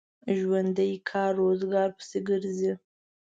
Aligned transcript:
ژوندي 0.37 0.91
کار 1.09 1.31
روزګار 1.41 1.89
پسې 1.97 2.19
ګرځي 2.29 2.71